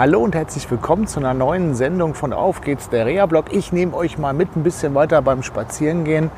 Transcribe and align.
Hallo 0.00 0.20
und 0.20 0.34
herzlich 0.34 0.70
willkommen 0.70 1.06
zu 1.06 1.20
einer 1.20 1.34
neuen 1.34 1.74
Sendung 1.74 2.14
von 2.14 2.32
Auf 2.32 2.62
geht's, 2.62 2.88
der 2.88 3.04
Reha-Blog. 3.04 3.52
Ich 3.52 3.70
nehme 3.70 3.94
euch 3.94 4.16
mal 4.16 4.32
mit 4.32 4.56
ein 4.56 4.62
bisschen 4.62 4.94
weiter 4.94 5.20
beim 5.20 5.42
Spazierengehen. 5.42 6.30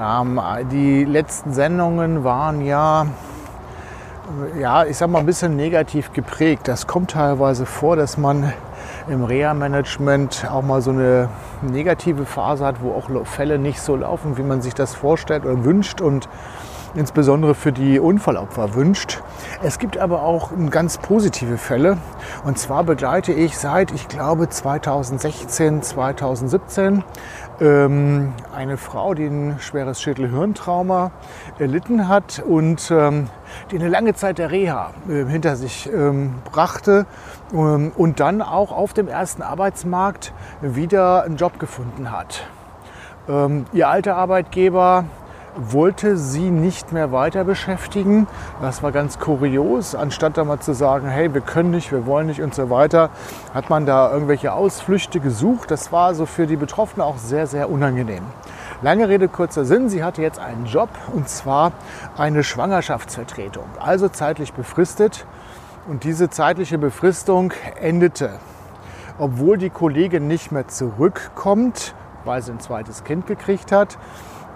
Ähm, 0.00 0.40
die 0.72 1.04
letzten 1.04 1.52
Sendungen 1.52 2.24
waren 2.24 2.64
ja, 2.64 3.08
ja, 4.58 4.86
ich 4.86 4.96
sag 4.96 5.10
mal, 5.10 5.18
ein 5.18 5.26
bisschen 5.26 5.54
negativ 5.54 6.14
geprägt. 6.14 6.66
Das 6.66 6.86
kommt 6.86 7.10
teilweise 7.10 7.66
vor, 7.66 7.96
dass 7.96 8.16
man 8.16 8.54
im 9.06 9.22
Reha-Management 9.22 10.46
auch 10.50 10.62
mal 10.62 10.80
so 10.80 10.90
eine 10.90 11.28
negative 11.60 12.24
Phase 12.24 12.64
hat, 12.64 12.76
wo 12.80 12.92
auch 12.92 13.26
Fälle 13.26 13.58
nicht 13.58 13.82
so 13.82 13.96
laufen, 13.96 14.38
wie 14.38 14.42
man 14.42 14.62
sich 14.62 14.72
das 14.72 14.94
vorstellt 14.94 15.44
oder 15.44 15.62
wünscht. 15.62 16.00
Und 16.00 16.26
insbesondere 16.94 17.54
für 17.54 17.72
die 17.72 17.98
Unfallopfer 17.98 18.74
wünscht. 18.74 19.22
Es 19.62 19.78
gibt 19.78 19.98
aber 19.98 20.22
auch 20.22 20.50
ganz 20.70 20.98
positive 20.98 21.58
Fälle. 21.58 21.98
Und 22.44 22.58
zwar 22.58 22.84
begleite 22.84 23.32
ich 23.32 23.58
seit, 23.58 23.92
ich 23.92 24.08
glaube, 24.08 24.48
2016, 24.48 25.82
2017 25.82 27.04
ähm, 27.60 28.32
eine 28.54 28.76
Frau, 28.76 29.14
die 29.14 29.26
ein 29.26 29.56
schweres 29.60 30.00
Schädelhirntrauma 30.02 31.12
erlitten 31.58 32.08
hat 32.08 32.42
und 32.46 32.90
ähm, 32.90 33.28
die 33.70 33.76
eine 33.76 33.88
lange 33.88 34.14
Zeit 34.14 34.38
der 34.38 34.50
Reha 34.50 34.90
äh, 35.08 35.24
hinter 35.24 35.56
sich 35.56 35.90
ähm, 35.92 36.34
brachte 36.50 37.06
ähm, 37.52 37.92
und 37.96 38.20
dann 38.20 38.42
auch 38.42 38.72
auf 38.72 38.92
dem 38.92 39.08
ersten 39.08 39.42
Arbeitsmarkt 39.42 40.32
wieder 40.62 41.24
einen 41.24 41.36
Job 41.36 41.58
gefunden 41.58 42.10
hat. 42.10 42.46
Ähm, 43.28 43.66
ihr 43.72 43.88
alter 43.88 44.16
Arbeitgeber 44.16 45.04
wollte 45.56 46.16
sie 46.16 46.50
nicht 46.50 46.92
mehr 46.92 47.12
weiter 47.12 47.44
beschäftigen. 47.44 48.26
Das 48.60 48.82
war 48.82 48.92
ganz 48.92 49.18
kurios. 49.18 49.94
Anstatt 49.94 50.36
da 50.36 50.44
mal 50.44 50.58
zu 50.58 50.74
sagen, 50.74 51.08
hey, 51.08 51.32
wir 51.32 51.40
können 51.40 51.70
nicht, 51.70 51.92
wir 51.92 52.06
wollen 52.06 52.26
nicht 52.26 52.42
und 52.42 52.54
so 52.54 52.70
weiter, 52.70 53.10
hat 53.52 53.70
man 53.70 53.86
da 53.86 54.12
irgendwelche 54.12 54.52
Ausflüchte 54.52 55.20
gesucht. 55.20 55.70
Das 55.70 55.92
war 55.92 56.14
so 56.14 56.26
für 56.26 56.46
die 56.46 56.56
Betroffenen 56.56 57.06
auch 57.06 57.18
sehr, 57.18 57.46
sehr 57.46 57.70
unangenehm. 57.70 58.24
Lange 58.82 59.08
Rede, 59.08 59.28
kurzer 59.28 59.64
Sinn. 59.64 59.88
Sie 59.88 60.02
hatte 60.02 60.22
jetzt 60.22 60.38
einen 60.38 60.66
Job 60.66 60.88
und 61.12 61.28
zwar 61.28 61.72
eine 62.16 62.42
Schwangerschaftsvertretung, 62.42 63.66
also 63.78 64.08
zeitlich 64.08 64.52
befristet. 64.52 65.26
Und 65.86 66.04
diese 66.04 66.30
zeitliche 66.30 66.78
Befristung 66.78 67.52
endete, 67.80 68.38
obwohl 69.18 69.58
die 69.58 69.70
Kollegin 69.70 70.26
nicht 70.26 70.50
mehr 70.50 70.66
zurückkommt, 70.66 71.94
weil 72.24 72.40
sie 72.40 72.52
ein 72.52 72.60
zweites 72.60 73.04
Kind 73.04 73.26
gekriegt 73.26 73.70
hat 73.70 73.98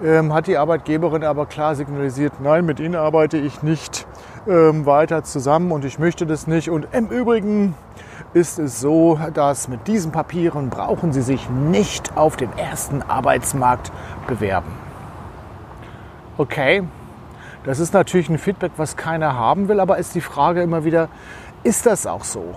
ähm, 0.02 0.32
hat 0.32 0.46
die 0.46 0.56
Arbeitgeberin 0.56 1.24
aber 1.24 1.46
klar 1.46 1.74
signalisiert, 1.74 2.40
nein, 2.40 2.64
mit 2.64 2.80
Ihnen 2.80 2.94
arbeite 2.94 3.36
ich 3.36 3.62
nicht 3.62 4.06
ähm, 4.46 4.86
weiter 4.86 5.24
zusammen 5.24 5.72
und 5.72 5.84
ich 5.84 5.98
möchte 5.98 6.26
das 6.26 6.46
nicht. 6.46 6.70
Und 6.70 6.88
im 6.92 7.08
Übrigen 7.08 7.74
ist 8.32 8.58
es 8.58 8.80
so, 8.80 9.18
dass 9.34 9.68
mit 9.68 9.86
diesen 9.86 10.12
Papieren 10.12 10.70
brauchen 10.70 11.12
Sie 11.12 11.22
sich 11.22 11.48
nicht 11.50 12.16
auf 12.16 12.36
dem 12.36 12.50
ersten 12.56 13.02
Arbeitsmarkt 13.02 13.90
bewerben. 14.26 14.72
Okay, 16.36 16.84
das 17.64 17.80
ist 17.80 17.92
natürlich 17.92 18.28
ein 18.28 18.38
Feedback, 18.38 18.72
was 18.76 18.96
keiner 18.96 19.34
haben 19.34 19.68
will, 19.68 19.80
aber 19.80 19.98
ist 19.98 20.14
die 20.14 20.20
Frage 20.20 20.62
immer 20.62 20.84
wieder, 20.84 21.08
ist 21.64 21.86
das 21.86 22.06
auch 22.06 22.22
so? 22.22 22.54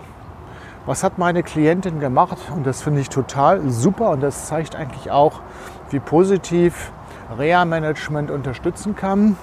Was 0.86 1.04
hat 1.04 1.18
meine 1.18 1.44
Klientin 1.44 2.00
gemacht? 2.00 2.38
Und 2.56 2.66
das 2.66 2.82
finde 2.82 3.02
ich 3.02 3.10
total 3.10 3.70
super 3.70 4.12
und 4.12 4.22
das 4.22 4.48
zeigt 4.48 4.76
eigentlich 4.76 5.12
auch, 5.12 5.42
wie 5.90 6.00
positiv 6.00 6.92
Reha-Management 7.38 8.32
unterstützen 8.32 8.96
kann. 8.96 9.38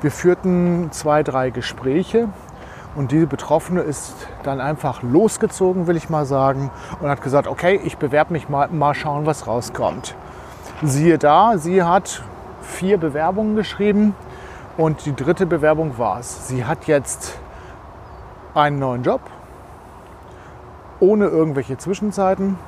Wir 0.00 0.10
führten 0.10 0.90
zwei, 0.90 1.22
drei 1.22 1.50
Gespräche 1.50 2.28
und 2.94 3.12
diese 3.12 3.26
Betroffene 3.26 3.80
ist 3.80 4.14
dann 4.42 4.60
einfach 4.60 5.02
losgezogen, 5.02 5.86
will 5.86 5.96
ich 5.96 6.10
mal 6.10 6.26
sagen, 6.26 6.70
und 7.00 7.08
hat 7.08 7.22
gesagt, 7.22 7.46
okay, 7.46 7.80
ich 7.84 7.96
bewerbe 7.96 8.32
mich 8.32 8.48
mal, 8.48 8.68
mal 8.68 8.94
schauen, 8.94 9.26
was 9.26 9.46
rauskommt. 9.46 10.14
Siehe 10.82 11.18
da, 11.18 11.58
sie 11.58 11.82
hat 11.82 12.22
vier 12.60 12.98
Bewerbungen 12.98 13.56
geschrieben 13.56 14.14
und 14.76 15.06
die 15.06 15.14
dritte 15.14 15.46
Bewerbung 15.46 15.98
war 15.98 16.20
es. 16.20 16.48
Sie 16.48 16.64
hat 16.64 16.86
jetzt 16.86 17.38
einen 18.54 18.78
neuen 18.78 19.02
Job, 19.02 19.20
ohne 21.00 21.26
irgendwelche 21.26 21.78
Zwischenzeiten. 21.78 22.58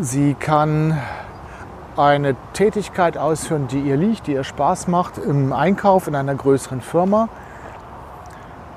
Sie 0.00 0.34
kann 0.34 0.98
eine 1.96 2.34
Tätigkeit 2.52 3.16
ausführen, 3.16 3.68
die 3.68 3.80
ihr 3.80 3.96
liegt, 3.96 4.26
die 4.26 4.32
ihr 4.32 4.44
Spaß 4.44 4.88
macht, 4.88 5.18
im 5.18 5.52
Einkauf 5.52 6.08
in 6.08 6.14
einer 6.14 6.34
größeren 6.34 6.80
Firma. 6.80 7.28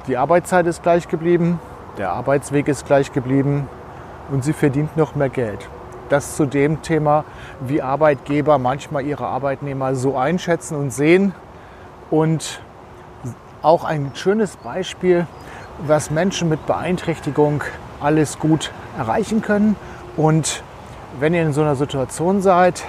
Die 0.07 0.17
Arbeitszeit 0.17 0.67
ist 0.67 0.83
gleich 0.83 1.07
geblieben, 1.07 1.59
der 1.97 2.11
Arbeitsweg 2.11 2.67
ist 2.67 2.85
gleich 2.85 3.11
geblieben 3.11 3.67
und 4.31 4.43
sie 4.43 4.53
verdient 4.53 4.95
noch 4.97 5.15
mehr 5.15 5.29
Geld. 5.29 5.67
Das 6.09 6.35
zu 6.35 6.45
dem 6.45 6.81
Thema, 6.83 7.25
wie 7.59 7.81
Arbeitgeber 7.81 8.57
manchmal 8.59 9.03
ihre 9.03 9.25
Arbeitnehmer 9.25 9.95
so 9.95 10.15
einschätzen 10.15 10.77
und 10.77 10.91
sehen. 10.91 11.33
Und 12.09 12.61
auch 13.61 13.83
ein 13.83 14.11
schönes 14.13 14.55
Beispiel, 14.55 15.27
was 15.79 16.09
Menschen 16.11 16.47
mit 16.47 16.65
Beeinträchtigung 16.65 17.63
alles 17.99 18.39
gut 18.39 18.71
erreichen 18.97 19.41
können. 19.41 19.75
Und 20.15 20.63
wenn 21.19 21.33
ihr 21.33 21.41
in 21.41 21.51
so 21.51 21.61
einer 21.61 21.75
Situation 21.75 22.41
seid, 22.41 22.85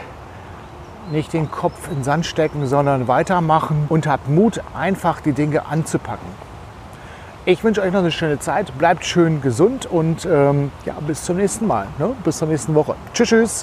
nicht 1.10 1.32
den 1.32 1.50
Kopf 1.50 1.88
in 1.88 1.96
den 1.96 2.04
Sand 2.04 2.26
stecken, 2.26 2.66
sondern 2.66 3.08
weitermachen 3.08 3.86
und 3.88 4.06
habt 4.06 4.28
Mut, 4.28 4.60
einfach 4.74 5.20
die 5.20 5.32
Dinge 5.32 5.66
anzupacken. 5.66 6.26
Ich 7.44 7.64
wünsche 7.64 7.80
euch 7.80 7.92
noch 7.92 8.00
eine 8.00 8.12
schöne 8.12 8.38
Zeit, 8.38 8.76
bleibt 8.76 9.06
schön 9.06 9.40
gesund 9.40 9.86
und 9.86 10.28
ähm, 10.30 10.70
ja, 10.84 10.94
bis 11.06 11.24
zum 11.24 11.38
nächsten 11.38 11.66
Mal. 11.66 11.86
Ne? 11.98 12.14
Bis 12.22 12.38
zur 12.38 12.48
nächsten 12.48 12.74
Woche. 12.74 12.94
Tschüss, 13.14 13.28
tschüss. 13.28 13.62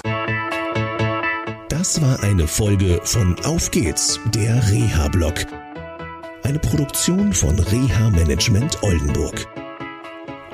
Das 1.68 2.02
war 2.02 2.20
eine 2.24 2.48
Folge 2.48 3.00
von 3.04 3.36
Auf 3.44 3.70
geht's, 3.70 4.18
der 4.34 4.56
Reha-Blog. 4.70 5.34
Eine 6.42 6.58
Produktion 6.58 7.32
von 7.32 7.60
Reha 7.60 8.10
Management 8.10 8.82
Oldenburg. 8.82 9.46